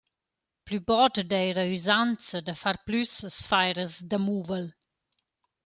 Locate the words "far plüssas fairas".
2.61-3.95